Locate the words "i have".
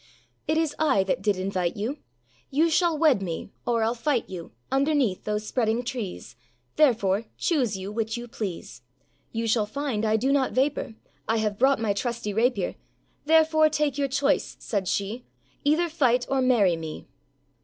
11.27-11.59